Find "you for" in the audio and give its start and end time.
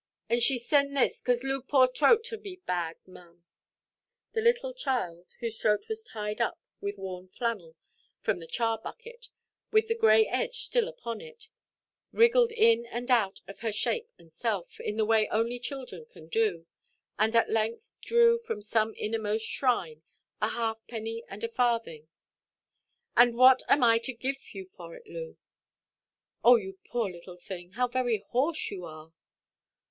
24.55-24.95